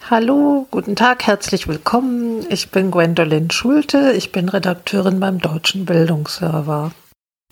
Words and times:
Hallo, 0.00 0.66
guten 0.70 0.96
Tag, 0.96 1.26
herzlich 1.26 1.68
willkommen. 1.68 2.44
Ich 2.50 2.70
bin 2.70 2.90
Gwendolyn 2.90 3.50
Schulte, 3.50 4.12
ich 4.12 4.32
bin 4.32 4.48
Redakteurin 4.48 5.20
beim 5.20 5.38
Deutschen 5.38 5.84
Bildungsserver. 5.84 6.92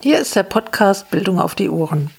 Hier 0.03 0.19
ist 0.19 0.37
der 0.37 0.43
Podcast 0.43 1.11
Bildung 1.11 1.41
auf 1.41 1.55
die 1.55 1.71
Ohren. 1.71 2.11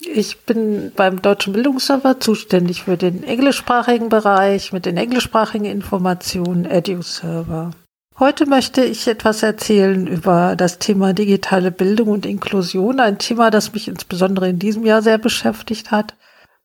Ich 0.00 0.40
bin 0.40 0.92
beim 0.94 1.22
Deutschen 1.22 1.52
Bildungsserver 1.54 2.20
zuständig 2.20 2.82
für 2.82 2.96
den 2.96 3.22
englischsprachigen 3.22 4.08
Bereich 4.08 4.72
mit 4.72 4.84
den 4.84 4.96
englischsprachigen 4.96 5.66
Informationen 5.66 6.66
EduServer. 6.66 7.70
Heute 8.18 8.46
möchte 8.46 8.84
ich 8.84 9.06
etwas 9.08 9.42
erzählen 9.42 10.06
über 10.06 10.56
das 10.56 10.78
Thema 10.78 11.12
digitale 11.12 11.70
Bildung 11.70 12.08
und 12.08 12.26
Inklusion, 12.26 13.00
ein 13.00 13.18
Thema, 13.18 13.50
das 13.50 13.72
mich 13.72 13.88
insbesondere 13.88 14.48
in 14.48 14.58
diesem 14.58 14.84
Jahr 14.84 15.02
sehr 15.02 15.18
beschäftigt 15.18 15.90
hat. 15.90 16.14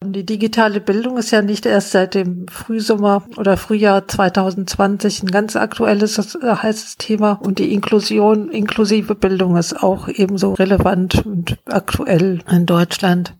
Die 0.03 0.25
digitale 0.25 0.81
Bildung 0.81 1.17
ist 1.17 1.29
ja 1.29 1.43
nicht 1.43 1.67
erst 1.67 1.91
seit 1.91 2.15
dem 2.15 2.47
Frühsommer 2.47 3.23
oder 3.37 3.55
Frühjahr 3.55 4.07
2020 4.07 5.21
ein 5.23 5.27
ganz 5.27 5.55
aktuelles, 5.55 6.35
äh, 6.35 6.55
heißes 6.55 6.97
Thema. 6.97 7.33
Und 7.33 7.59
die 7.59 7.71
Inklusion, 7.71 8.49
inklusive 8.49 9.13
Bildung 9.13 9.57
ist 9.57 9.83
auch 9.83 10.07
ebenso 10.07 10.53
relevant 10.53 11.23
und 11.23 11.59
aktuell 11.65 12.39
in 12.49 12.65
Deutschland. 12.65 13.35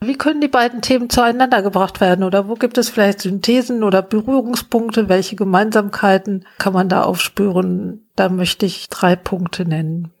Wie 0.00 0.16
können 0.16 0.40
die 0.40 0.48
beiden 0.48 0.80
Themen 0.80 1.10
zueinander 1.10 1.62
gebracht 1.62 2.00
werden 2.00 2.24
oder 2.24 2.48
wo 2.48 2.54
gibt 2.54 2.78
es 2.78 2.88
vielleicht 2.88 3.20
Synthesen 3.20 3.82
oder 3.82 4.00
Berührungspunkte? 4.00 5.10
Welche 5.10 5.36
Gemeinsamkeiten 5.36 6.46
kann 6.58 6.72
man 6.72 6.88
da 6.88 7.02
aufspüren? 7.02 8.06
Da 8.14 8.30
möchte 8.30 8.64
ich 8.64 8.88
drei 8.88 9.16
Punkte 9.16 9.66
nennen. 9.66 10.12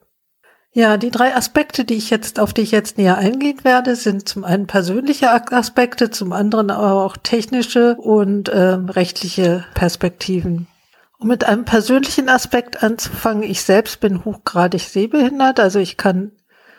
Ja, 0.76 0.98
die 0.98 1.10
drei 1.10 1.34
Aspekte, 1.34 1.86
die 1.86 1.94
ich 1.94 2.10
jetzt, 2.10 2.38
auf 2.38 2.52
die 2.52 2.60
ich 2.60 2.70
jetzt 2.70 2.98
näher 2.98 3.16
eingehen 3.16 3.60
werde, 3.62 3.96
sind 3.96 4.28
zum 4.28 4.44
einen 4.44 4.66
persönliche 4.66 5.30
Aspekte, 5.50 6.10
zum 6.10 6.34
anderen 6.34 6.70
aber 6.70 7.02
auch 7.02 7.16
technische 7.16 7.94
und 7.94 8.50
äh, 8.50 8.76
rechtliche 8.90 9.64
Perspektiven. 9.72 10.66
Um 11.18 11.28
mit 11.28 11.44
einem 11.44 11.64
persönlichen 11.64 12.28
Aspekt 12.28 12.82
anzufangen, 12.82 13.42
ich 13.42 13.62
selbst 13.62 14.00
bin 14.00 14.26
hochgradig 14.26 14.82
sehbehindert, 14.82 15.60
also 15.60 15.78
ich 15.78 15.96
kann 15.96 16.32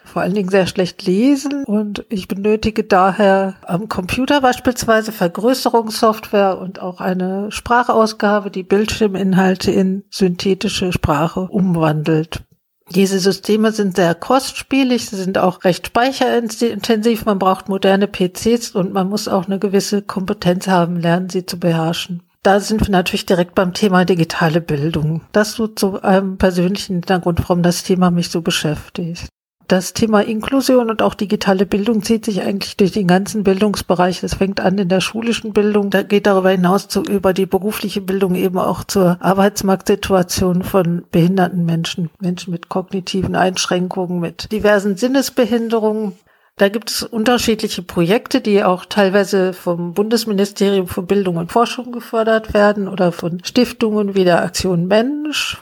vor 0.06 0.22
allen 0.22 0.36
Dingen 0.36 0.50
sehr 0.50 0.68
schlecht 0.68 1.04
lesen 1.04 1.64
und 1.64 2.06
ich 2.10 2.28
benötige 2.28 2.84
daher 2.84 3.56
am 3.66 3.90
Computer 3.90 4.42
beispielsweise 4.42 5.12
Vergrößerungssoftware 5.12 6.60
und 6.60 6.80
auch 6.84 7.02
eine 7.02 7.52
Sprachausgabe, 7.52 8.52
die 8.52 8.62
Bildschirminhalte 8.62 9.72
in 9.72 10.04
synthetische 10.12 10.94
Sprache 10.94 11.48
umwandelt. 11.50 12.47
Diese 12.96 13.20
Systeme 13.20 13.72
sind 13.72 13.98
sehr 13.98 14.16
kostspielig, 14.16 15.10
sie 15.10 15.18
sind 15.18 15.38
auch 15.38 15.64
recht 15.66 15.88
speicherintensiv, 15.88 17.26
man 17.26 17.38
braucht 17.38 17.68
moderne 17.68 18.08
PCs 18.08 18.72
und 18.72 18.94
man 18.94 19.10
muss 19.10 19.28
auch 19.28 19.46
eine 19.46 19.60
gewisse 19.60 20.02
Kompetenz 20.02 20.68
haben, 20.68 20.98
lernen 20.98 21.30
sie 21.30 21.46
zu 21.46 21.60
beherrschen. 21.60 22.24
Da 22.44 22.62
sind 22.62 22.88
wir 22.88 22.92
natürlich 22.92 23.26
direkt 23.26 23.56
beim 23.56 23.74
Thema 23.74 24.06
digitale 24.06 24.62
Bildung. 24.62 25.22
Das 25.34 25.54
so 25.54 25.68
zu 25.68 26.02
einem 26.02 26.38
persönlichen 26.38 26.94
Hintergrund, 26.94 27.40
warum 27.42 27.62
das 27.62 27.84
Thema 27.84 28.10
mich 28.10 28.30
so 28.30 28.42
beschäftigt. 28.42 29.28
Das 29.68 29.92
Thema 29.92 30.22
Inklusion 30.22 30.90
und 30.90 31.02
auch 31.02 31.14
digitale 31.14 31.66
Bildung 31.66 32.02
zieht 32.02 32.24
sich 32.24 32.42
eigentlich 32.42 32.78
durch 32.78 32.94
den 32.94 33.06
ganzen 33.06 33.44
Bildungsbereich. 33.44 34.22
Das 34.22 34.36
fängt 34.36 34.62
an 34.62 34.78
in 34.78 34.88
der 34.88 35.02
schulischen 35.02 35.52
Bildung, 35.52 35.90
da 35.90 36.04
geht 36.04 36.26
darüber 36.26 36.52
hinaus 36.52 36.88
zu, 36.88 37.04
über 37.04 37.34
die 37.34 37.46
berufliche 37.46 38.00
Bildung 38.00 38.36
eben 38.36 38.60
auch 38.60 38.86
zur 38.86 39.18
Arbeitsmarktsituation 39.20 40.64
von 40.64 41.04
behinderten 41.12 41.66
Menschen, 41.66 42.10
Menschen 42.22 42.52
mit 42.52 42.70
kognitiven 42.70 43.36
Einschränkungen, 43.36 44.22
mit 44.22 44.54
diversen 44.54 44.96
Sinnesbehinderungen. 44.96 46.14
Da 46.56 46.70
gibt 46.70 46.90
es 46.90 47.04
unterschiedliche 47.04 47.84
Projekte, 47.84 48.40
die 48.40 48.64
auch 48.64 48.86
teilweise 48.86 49.52
vom 49.52 49.94
Bundesministerium 49.94 50.88
für 50.88 51.04
Bildung 51.04 51.36
und 51.36 51.52
Forschung 51.52 51.92
gefördert 51.92 52.54
werden 52.54 52.88
oder 52.88 53.12
von 53.12 53.44
Stiftungen 53.44 54.16
wie 54.16 54.24
der 54.24 54.42
Aktion 54.42 54.88
Mensch 54.88 55.58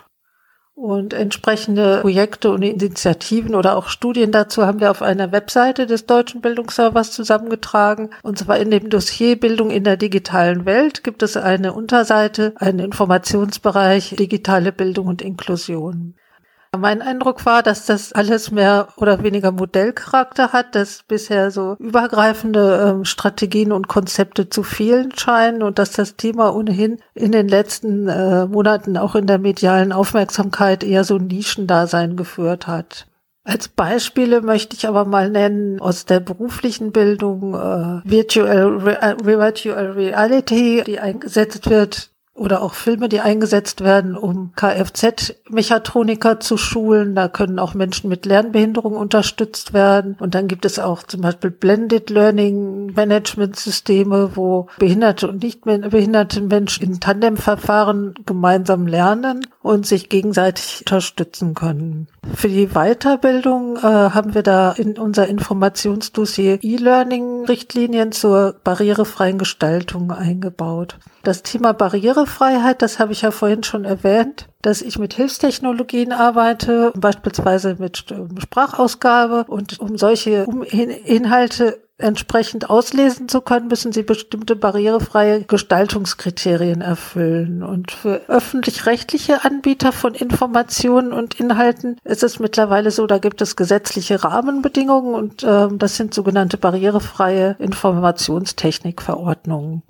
und 0.76 1.14
entsprechende 1.14 2.02
Projekte 2.02 2.52
und 2.52 2.62
Initiativen 2.62 3.56
oder 3.56 3.78
auch 3.78 3.88
Studien 3.88 4.32
dazu 4.32 4.66
haben 4.66 4.82
wir 4.82 4.92
auf 4.92 5.02
einer 5.02 5.32
Webseite 5.32 5.86
des 5.86 6.06
Deutschen 6.06 6.42
Bildungsservers 6.42 7.12
zusammengetragen. 7.12 8.10
Und 8.24 8.38
zwar 8.38 8.58
in 8.58 8.72
dem 8.72 8.90
Dossier 8.90 9.40
Bildung 9.40 9.72
in 9.72 9.86
der 9.86 9.96
digitalen 9.96 10.66
Welt 10.66 11.04
gibt 11.04 11.24
es 11.24 11.38
eine 11.38 11.74
Unterseite, 11.74 12.54
einen 12.58 12.80
Informationsbereich 12.80 14.16
digitale 14.20 14.74
Bildung 14.74 15.08
und 15.08 15.22
Inklusion. 15.22 16.16
Mein 16.78 17.02
Eindruck 17.02 17.46
war, 17.46 17.64
dass 17.64 17.86
das 17.86 18.14
alles 18.14 18.52
mehr 18.52 18.88
oder 18.98 19.24
weniger 19.24 19.52
Modellcharakter 19.52 20.54
hat, 20.54 20.76
dass 20.76 21.04
bisher 21.04 21.52
so 21.52 21.76
übergreifende 21.80 22.94
ähm, 22.96 23.06
Strategien 23.06 23.72
und 23.72 23.88
Konzepte 23.88 24.50
zu 24.50 24.64
fehlen 24.64 25.12
scheinen 25.16 25.64
und 25.64 25.80
dass 25.80 25.92
das 25.92 26.16
Thema 26.16 26.56
ohnehin 26.56 26.98
in 27.14 27.32
den 27.32 27.48
letzten 27.48 28.08
äh, 28.08 28.46
Monaten 28.46 28.98
auch 28.98 29.16
in 29.16 29.28
der 29.28 29.40
medialen 29.40 29.92
Aufmerksamkeit 29.92 30.84
eher 30.84 31.04
so 31.04 31.18
Nischendasein 31.18 32.16
geführt 32.16 32.68
hat. 32.68 33.08
Als 33.44 33.68
Beispiele 33.68 34.42
möchte 34.42 34.76
ich 34.76 34.88
aber 34.88 35.06
mal 35.06 35.30
nennen 35.30 35.80
aus 35.80 36.06
der 36.06 36.20
beruflichen 36.20 36.92
Bildung 36.92 37.54
äh, 37.54 38.02
Virtual, 38.04 38.78
Re 38.78 39.02
äh, 39.02 39.16
Virtual 39.24 39.92
Reality, 39.92 40.84
die 40.86 41.00
eingesetzt 41.00 41.70
wird 41.70 42.10
oder 42.36 42.62
auch 42.62 42.74
Filme, 42.74 43.08
die 43.08 43.22
eingesetzt 43.22 43.82
werden, 43.82 44.18
um 44.18 44.52
Kfz-Mechatroniker 44.56 46.42
zu 46.42 46.58
schulen. 46.58 47.16
Da 47.16 47.30
können 47.30 47.60
auch 47.60 47.74
Menschen 47.74 48.10
mit 48.10 48.26
Lernbehinderung 48.26 48.98
unterstützt 48.98 49.74
werden. 49.74 50.18
Und 50.20 50.36
dann 50.36 50.50
gibt 50.50 50.66
es 50.66 50.78
auch 50.78 51.04
zum 51.04 51.22
Beispiel 51.22 51.50
Blended 51.50 52.10
Learning 52.10 52.94
Management 52.94 53.56
Systeme, 53.56 54.32
wo 54.36 54.68
behinderte 54.78 55.30
und 55.30 55.42
nicht 55.42 55.64
behinderte 55.64 56.42
Menschen 56.42 56.84
in 56.84 57.00
Tandemverfahren 57.00 58.16
gemeinsam 58.26 58.86
lernen 58.86 59.48
und 59.66 59.88
sich 59.88 60.10
gegenseitig 60.10 60.82
unterstützen 60.82 61.56
können. 61.56 62.08
Für 62.36 62.50
die 62.50 62.68
Weiterbildung 62.68 63.78
äh, 63.78 63.82
haben 63.82 64.36
wir 64.36 64.44
da 64.44 64.72
in 64.72 65.00
unser 65.00 65.28
Informationsdossier 65.28 66.60
E-Learning-Richtlinien 66.62 68.12
zur 68.12 68.56
barrierefreien 68.64 69.40
Gestaltung 69.40 70.12
eingebaut. 70.12 71.00
Das 71.24 71.42
Thema 71.42 71.74
Barrierefreiheit, 71.74 72.84
das 72.84 73.00
habe 73.00 73.14
ich 73.14 73.24
ja 73.24 73.32
vorhin 73.32 73.64
schon 73.64 73.86
erwähnt, 73.86 74.48
dass 74.62 74.84
ich 74.84 75.00
mit 75.00 75.16
Hilfstechnologien 75.16 76.12
arbeite, 76.12 76.94
beispielsweise 76.96 77.76
mit 77.80 78.06
ähm, 78.12 78.40
Sprachausgabe. 78.40 79.46
Und 79.48 79.80
um 79.80 79.98
solche 79.98 80.46
Inhalte 81.06 81.80
entsprechend 81.98 82.70
auslesen 82.70 83.30
zu 83.30 83.40
können, 83.42 83.68
müssen 83.68 83.94
sie 83.94 84.04
bestimmte 84.04 84.56
barrierefreie 84.56 85.44
Gestaltungskriterien 85.44 86.82
erfüllen. 86.82 87.64
Und 87.64 87.92
für 87.92 88.22
öffentlich-rechtliche 88.28 89.44
Anbieter 89.46 89.92
von 89.92 90.14
Informationen 90.14 91.14
und 91.14 91.40
Inhalten 91.40 91.98
ist 92.04 92.22
es 92.24 92.40
mittlerweile 92.40 92.92
so, 92.92 93.08
da 93.08 93.18
gibt 93.18 93.42
es 93.42 93.56
gesetzliche 93.56 94.24
Rahmenbedingungen 94.24 95.16
und 95.16 95.42
äh, 95.44 95.70
das 95.72 95.96
sind 95.96 96.14
sogenannte 96.14 96.58
barrierefreie 96.58 97.56
Informationstechnikverordnungen. 97.60 99.82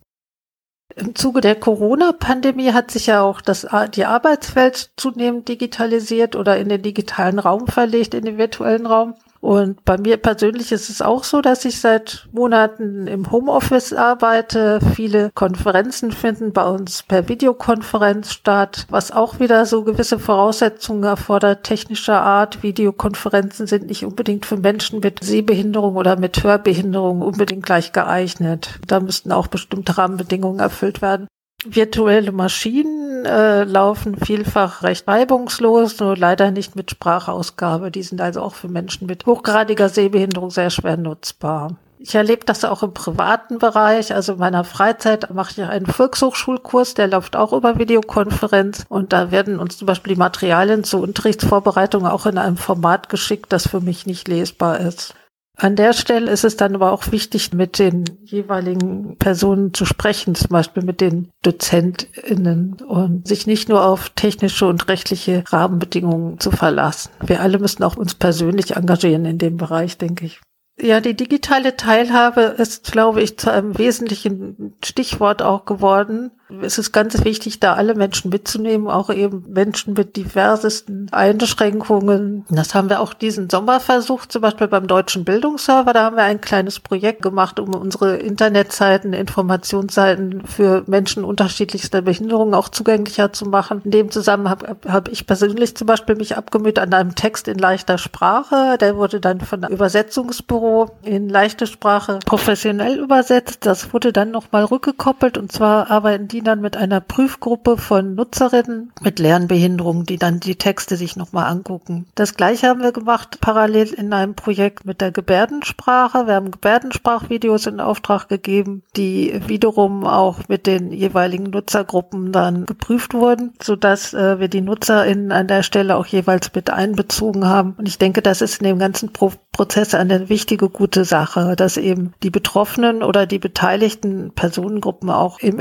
Im 0.95 1.16
Zuge 1.16 1.41
der 1.41 1.55
Corona-Pandemie 1.55 2.72
hat 2.72 2.91
sich 2.91 3.07
ja 3.07 3.22
auch 3.22 3.41
das, 3.41 3.67
die 3.95 4.05
Arbeitswelt 4.05 4.91
zunehmend 4.95 5.49
digitalisiert 5.49 6.35
oder 6.35 6.57
in 6.57 6.69
den 6.69 6.83
digitalen 6.83 7.39
Raum 7.39 7.67
verlegt, 7.67 8.13
in 8.13 8.23
den 8.23 8.37
virtuellen 8.37 8.85
Raum. 8.85 9.16
Und 9.45 9.85
bei 9.85 10.00
mir 10.00 10.17
persönlich 10.17 10.72
ist 10.72 10.89
es 10.89 11.03
auch 11.03 11.23
so, 11.23 11.39
dass 11.39 11.66
ich 11.66 11.79
seit 11.79 12.28
Monaten 12.31 13.06
im 13.06 13.29
Homeoffice 13.29 13.94
arbeite. 13.94 14.79
Viele 14.95 15.29
Konferenzen 15.35 16.11
finden 16.11 16.51
bei 16.51 16.66
uns 16.67 17.03
per 17.03 17.29
Videokonferenz 17.29 18.31
statt, 18.31 18.88
was 18.89 19.11
auch 19.11 19.39
wieder 19.39 19.67
so 19.67 19.84
gewisse 19.84 20.17
Voraussetzungen 20.17 21.03
erfordert, 21.03 21.63
technischer 21.63 22.22
Art. 22.22 22.63
Videokonferenzen 22.63 23.67
sind 23.67 23.85
nicht 23.85 24.03
unbedingt 24.03 24.47
für 24.47 24.57
Menschen 24.57 25.00
mit 25.00 25.23
Sehbehinderung 25.23 25.95
oder 25.95 26.17
mit 26.17 26.44
Hörbehinderung 26.44 27.22
unbedingt 27.22 27.67
gleich 27.67 27.91
geeignet. 27.91 28.79
Da 28.88 29.00
müssten 29.00 29.31
auch 29.31 29.45
bestimmte 29.45 29.95
Rahmenbedingungen 29.95 30.59
erfüllt 30.59 31.03
werden. 31.03 31.28
Virtuelle 31.64 32.31
Maschinen 32.31 33.04
äh, 33.25 33.63
laufen 33.63 34.17
vielfach 34.17 34.83
recht 34.83 35.07
reibungslos, 35.07 35.99
nur 35.99 36.16
leider 36.16 36.51
nicht 36.51 36.75
mit 36.75 36.91
Sprachausgabe. 36.91 37.91
Die 37.91 38.03
sind 38.03 38.22
also 38.22 38.41
auch 38.41 38.55
für 38.55 38.67
Menschen 38.67 39.07
mit 39.07 39.25
hochgradiger 39.25 39.89
Sehbehinderung 39.89 40.51
sehr 40.51 40.69
schwer 40.69 40.97
nutzbar. 40.97 41.75
Ich 41.97 42.13
erlebe 42.13 42.45
das 42.45 42.63
auch 42.63 42.83
im 42.83 42.93
privaten 42.93 43.57
Bereich. 43.57 44.13
Also 44.13 44.33
in 44.33 44.39
meiner 44.39 44.63
Freizeit 44.63 45.33
mache 45.33 45.51
ich 45.51 45.67
einen 45.67 45.87
Volkshochschulkurs, 45.87 46.93
der 46.93 47.07
läuft 47.07 47.35
auch 47.35 47.51
über 47.51 47.79
Videokonferenz. 47.79 48.85
Und 48.89 49.11
da 49.11 49.31
werden 49.31 49.59
uns 49.59 49.78
zum 49.78 49.87
Beispiel 49.87 50.13
die 50.13 50.19
Materialien 50.19 50.83
zur 50.83 51.01
Unterrichtsvorbereitung 51.01 52.05
auch 52.05 52.28
in 52.28 52.37
einem 52.37 52.57
Format 52.57 53.09
geschickt, 53.09 53.51
das 53.51 53.67
für 53.67 53.81
mich 53.81 54.05
nicht 54.05 54.28
lesbar 54.28 54.79
ist. 54.79 55.16
An 55.57 55.75
der 55.75 55.93
Stelle 55.93 56.31
ist 56.31 56.43
es 56.43 56.57
dann 56.57 56.75
aber 56.75 56.91
auch 56.91 57.11
wichtig, 57.11 57.53
mit 57.53 57.79
den 57.79 58.05
jeweiligen 58.23 59.17
Personen 59.17 59.73
zu 59.73 59.85
sprechen, 59.85 60.35
zum 60.35 60.49
Beispiel 60.49 60.84
mit 60.84 60.99
den 60.99 61.31
DozentInnen 61.43 62.78
und 62.85 63.28
sich 63.28 63.47
nicht 63.47 63.69
nur 63.69 63.85
auf 63.85 64.09
technische 64.09 64.67
und 64.67 64.87
rechtliche 64.90 65.43
Rahmenbedingungen 65.47 66.40
zu 66.40 66.52
verlassen. 66.52 67.11
Wir 67.25 67.41
alle 67.41 67.59
müssen 67.59 67.84
auch 67.84 67.96
uns 67.96 68.16
persönlich 68.16 68.75
engagieren 68.75 69.25
in 69.25 69.37
dem 69.37 69.57
Bereich, 69.57 69.97
denke 69.97 70.25
ich. 70.25 70.41
Ja, 70.78 70.99
die 70.99 71.16
digitale 71.16 71.78
Teilhabe 71.78 72.41
ist, 72.41 72.91
glaube 72.91 73.22
ich, 73.22 73.37
zu 73.37 73.49
einem 73.49 73.78
wesentlichen 73.78 74.73
Stichwort 74.84 75.41
auch 75.41 75.63
geworden 75.63 76.31
Es 76.63 76.77
ist 76.77 76.91
ganz 76.91 77.23
wichtig, 77.23 77.59
da 77.59 77.73
alle 77.73 77.95
Menschen 77.95 78.29
mitzunehmen, 78.29 78.87
auch 78.87 79.09
eben 79.09 79.45
Menschen 79.47 79.93
mit 79.93 80.15
diversesten 80.15 81.07
Einschränkungen. 81.11 82.45
Das 82.49 82.75
haben 82.75 82.89
wir 82.89 82.99
auch 82.99 83.13
diesen 83.13 83.49
Sommer 83.49 83.79
versucht, 83.79 84.31
zum 84.31 84.43
Beispiel 84.43 84.67
beim 84.67 84.85
Deutschen 84.85 85.25
Bildungsserver. 85.25 85.91
Da 85.93 86.03
haben 86.03 86.17
wir 86.17 86.23
ein 86.23 86.41
kleines 86.41 86.79
Projekt 86.79 87.23
gemacht, 87.23 87.59
um 87.59 87.73
unsere 87.73 88.17
Internetseiten, 88.17 89.13
Informationsseiten 89.13 90.45
für 90.45 90.83
Menschen 90.85 91.23
unterschiedlichster 91.23 92.03
Behinderungen 92.03 92.53
auch 92.53 92.69
zugänglicher 92.69 93.33
zu 93.33 93.45
machen. 93.45 93.81
In 93.83 93.91
dem 93.91 94.11
Zusammenhang 94.11 94.59
habe 94.59 94.77
hab 94.87 95.07
ich 95.07 95.25
persönlich 95.25 95.75
zum 95.75 95.87
Beispiel 95.87 96.15
mich 96.15 96.37
abgemüht 96.37 96.77
an 96.77 96.93
einem 96.93 97.15
Text 97.15 97.47
in 97.47 97.57
leichter 97.57 97.97
Sprache. 97.97 98.77
Der 98.79 98.97
wurde 98.97 99.19
dann 99.19 99.41
von 99.41 99.63
einem 99.63 99.73
Übersetzungsbüro 99.73 100.91
in 101.01 101.27
leichte 101.27 101.65
Sprache 101.65 102.19
professionell 102.23 102.99
übersetzt. 102.99 103.65
Das 103.65 103.93
wurde 103.93 104.13
dann 104.13 104.29
nochmal 104.29 104.65
rückgekoppelt 104.65 105.39
und 105.39 105.51
zwar 105.51 105.89
arbeiten 105.89 106.27
die 106.27 106.34
dann 106.41 106.61
mit 106.61 106.78
einer 106.78 107.02
Prüfgruppe 107.02 107.78
von 107.78 108.16
Nutzerinnen 108.16 108.91
mit 109.02 109.20
Lernbehinderungen, 109.20 110.05
die 110.05 110.17
dann 110.17 110.40
die 110.40 110.55
Texte 110.55 110.96
sich 110.96 111.16
nochmal 111.16 111.46
angucken. 111.46 112.05
Das 112.16 112.35
gleiche 112.35 112.67
haben 112.67 112.82
wir 112.82 112.91
gemacht 112.91 113.40
parallel 113.41 113.93
in 113.93 114.14
einem 114.14 114.35
Projekt 114.35 114.85
mit 114.85 115.02
der 115.02 115.11
Gebärdensprache. 115.11 116.28
Wir 116.28 116.35
haben 116.35 116.52
Gebärdensprachvideos 116.52 117.67
in 117.67 117.79
Auftrag 117.79 118.29
gegeben, 118.29 118.84
die 118.96 119.40
wiederum 119.47 120.05
auch 120.05 120.47
mit 120.47 120.67
den 120.67 120.91
jeweiligen 120.91 121.46
Nutzergruppen 121.46 122.32
dann 122.32 122.66
geprüft 122.66 123.14
wurden, 123.14 123.53
sodass 123.61 124.14
äh, 124.14 124.40
wir 124.40 124.47
die 124.47 124.61
NutzerInnen 124.61 125.31
an 125.31 125.47
der 125.47 125.64
Stelle 125.64 125.96
auch 125.96 126.05
jeweils 126.05 126.53
mit 126.53 126.70
einbezogen 126.70 127.46
haben. 127.46 127.76
Und 127.78 127.88
ich 127.88 127.97
denke, 127.97 128.22
das 128.22 128.41
ist 128.41 128.61
in 128.61 128.67
dem 128.67 128.79
ganzen 128.79 129.11
Pro 129.11 129.31
Prozess 129.55 129.96
eine 129.96 130.28
wichtige, 130.28 130.67
gute 130.67 131.05
Sache, 131.05 131.55
dass 131.55 131.78
eben 131.78 132.14
die 132.23 132.29
Betroffenen 132.29 133.02
oder 133.02 133.26
die 133.26 133.40
beteiligten 133.40 134.34
Personengruppen 134.35 135.09
auch 135.09 135.40
im 135.40 135.59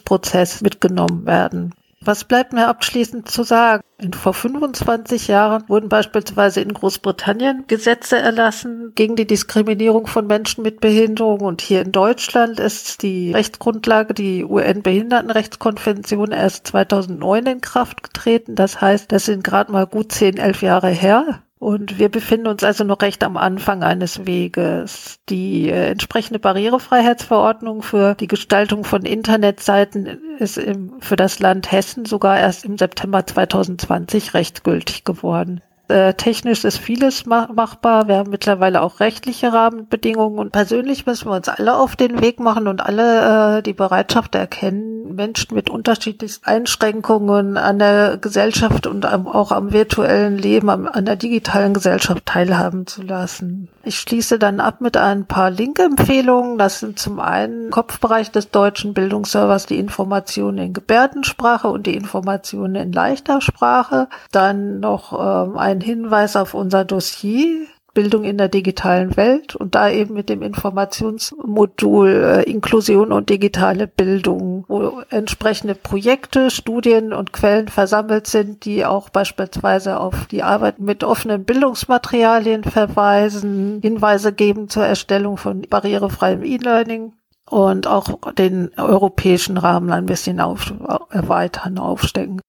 Entstehungsprozess 0.00 0.62
mitgenommen 0.62 1.26
werden. 1.26 1.74
Was 2.02 2.24
bleibt 2.24 2.54
mir 2.54 2.66
abschließend 2.66 3.30
zu 3.30 3.42
sagen? 3.42 3.82
Vor 4.14 4.32
25 4.32 5.28
Jahren 5.28 5.68
wurden 5.68 5.90
beispielsweise 5.90 6.62
in 6.62 6.72
Großbritannien 6.72 7.64
Gesetze 7.66 8.18
erlassen 8.18 8.92
gegen 8.94 9.16
die 9.16 9.26
Diskriminierung 9.26 10.06
von 10.06 10.26
Menschen 10.26 10.62
mit 10.62 10.80
Behinderung 10.80 11.40
und 11.40 11.60
hier 11.60 11.82
in 11.82 11.92
Deutschland 11.92 12.58
ist 12.58 13.02
die 13.02 13.32
Rechtsgrundlage, 13.32 14.14
die 14.14 14.46
UN-Behindertenrechtskonvention 14.46 16.32
erst 16.32 16.68
2009 16.68 17.46
in 17.46 17.60
Kraft 17.60 18.02
getreten. 18.02 18.54
Das 18.54 18.80
heißt, 18.80 19.12
das 19.12 19.26
sind 19.26 19.44
gerade 19.44 19.70
mal 19.70 19.86
gut 19.86 20.12
10, 20.12 20.38
11 20.38 20.62
Jahre 20.62 20.88
her. 20.88 21.42
Und 21.60 21.98
wir 21.98 22.08
befinden 22.08 22.46
uns 22.46 22.64
also 22.64 22.84
noch 22.84 23.02
recht 23.02 23.22
am 23.22 23.36
Anfang 23.36 23.82
eines 23.82 24.26
Weges. 24.26 25.20
Die 25.28 25.68
äh, 25.68 25.90
entsprechende 25.90 26.38
Barrierefreiheitsverordnung 26.38 27.82
für 27.82 28.14
die 28.14 28.28
Gestaltung 28.28 28.82
von 28.82 29.02
Internetseiten 29.02 30.06
ist 30.38 30.56
im, 30.56 30.94
für 31.00 31.16
das 31.16 31.38
Land 31.38 31.70
Hessen 31.70 32.06
sogar 32.06 32.40
erst 32.40 32.64
im 32.64 32.78
September 32.78 33.26
2020 33.26 34.32
rechtsgültig 34.32 35.04
geworden. 35.04 35.60
Äh, 35.88 36.14
technisch 36.14 36.64
ist 36.64 36.78
vieles 36.78 37.26
machbar. 37.26 38.08
Wir 38.08 38.16
haben 38.16 38.30
mittlerweile 38.30 38.80
auch 38.80 39.00
rechtliche 39.00 39.52
Rahmenbedingungen 39.52 40.38
und 40.38 40.52
persönlich 40.52 41.04
müssen 41.04 41.28
wir 41.28 41.36
uns 41.36 41.48
alle 41.48 41.76
auf 41.76 41.94
den 41.94 42.22
Weg 42.22 42.40
machen 42.40 42.68
und 42.68 42.80
alle 42.80 43.58
äh, 43.58 43.62
die 43.62 43.74
Bereitschaft 43.74 44.34
erkennen, 44.34 44.89
Menschen 45.20 45.54
mit 45.54 45.68
unterschiedlichsten 45.68 46.46
Einschränkungen 46.46 47.58
an 47.58 47.78
der 47.78 48.16
Gesellschaft 48.16 48.86
und 48.86 49.04
auch 49.04 49.52
am 49.52 49.70
virtuellen 49.70 50.38
Leben, 50.38 50.70
an 50.70 51.04
der 51.04 51.16
digitalen 51.16 51.74
Gesellschaft 51.74 52.24
teilhaben 52.24 52.86
zu 52.86 53.02
lassen. 53.02 53.68
Ich 53.82 53.98
schließe 53.98 54.38
dann 54.38 54.60
ab 54.60 54.80
mit 54.80 54.96
ein 54.96 55.26
paar 55.26 55.50
Link-Empfehlungen. 55.50 56.56
Das 56.56 56.80
sind 56.80 56.98
zum 56.98 57.20
einen 57.20 57.70
Kopfbereich 57.70 58.30
des 58.30 58.50
deutschen 58.50 58.94
Bildungsservers 58.94 59.66
die 59.66 59.78
Informationen 59.78 60.56
in 60.56 60.72
Gebärdensprache 60.72 61.68
und 61.68 61.86
die 61.86 61.96
Informationen 61.96 62.76
in 62.76 62.92
leichter 62.92 63.42
Sprache. 63.42 64.08
Dann 64.32 64.80
noch 64.80 65.12
ähm, 65.12 65.58
ein 65.58 65.82
Hinweis 65.82 66.34
auf 66.34 66.54
unser 66.54 66.86
Dossier 66.86 67.66
Bildung 67.94 68.24
in 68.24 68.38
der 68.38 68.48
digitalen 68.48 69.16
Welt 69.16 69.56
und 69.56 69.74
da 69.74 69.90
eben 69.90 70.14
mit 70.14 70.28
dem 70.28 70.42
Informationsmodul 70.42 72.08
äh, 72.08 72.42
Inklusion 72.50 73.12
und 73.12 73.30
digitale 73.30 73.86
Bildung, 73.86 74.64
wo 74.68 75.02
entsprechende 75.10 75.74
Projekte, 75.74 76.50
Studien 76.50 77.12
und 77.12 77.32
Quellen 77.32 77.68
versammelt 77.68 78.26
sind, 78.26 78.64
die 78.64 78.84
auch 78.84 79.08
beispielsweise 79.08 79.98
auf 79.98 80.26
die 80.26 80.42
Arbeit 80.42 80.78
mit 80.78 81.04
offenen 81.04 81.44
Bildungsmaterialien 81.44 82.64
verweisen, 82.64 83.80
Hinweise 83.82 84.32
geben 84.32 84.68
zur 84.68 84.84
Erstellung 84.84 85.36
von 85.36 85.62
barrierefreiem 85.62 86.44
E-Learning 86.44 87.12
und 87.48 87.86
auch 87.86 88.32
den 88.32 88.70
europäischen 88.76 89.56
Rahmen 89.56 89.90
ein 89.90 90.06
bisschen 90.06 90.40
auf, 90.40 90.72
erweitern, 91.10 91.78
aufstecken. 91.78 92.40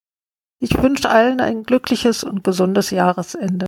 Ich 0.59 0.81
wünsche 0.81 1.09
allen 1.09 1.41
ein 1.41 1.63
glückliches 1.63 2.23
und 2.23 2.43
gesundes 2.43 2.91
Jahresende. 2.91 3.65